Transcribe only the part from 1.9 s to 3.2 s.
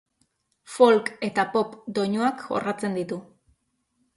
doinuak jorratzen